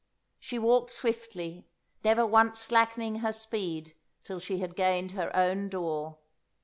She 0.39 0.57
walked 0.57 0.89
swiftly, 0.89 1.67
never 2.03 2.25
once 2.25 2.59
slackening 2.59 3.17
her 3.17 3.31
speed 3.31 3.93
till 4.23 4.39
she 4.39 4.57
had 4.57 4.75
gained 4.75 5.11
her 5.11 5.29
own 5.35 5.69
door. 5.69 6.17